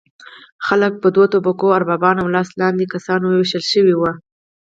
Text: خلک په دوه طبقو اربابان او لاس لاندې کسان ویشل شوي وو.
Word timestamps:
خلک 0.67 0.93
په 1.03 1.07
دوه 1.15 1.27
طبقو 1.33 1.75
اربابان 1.77 2.15
او 2.19 2.27
لاس 2.35 2.49
لاندې 2.61 2.91
کسان 2.93 3.19
ویشل 3.23 3.63
شوي 3.73 3.93
وو. 3.97 4.09